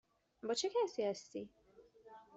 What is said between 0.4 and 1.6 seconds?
با چه کسی هستی؟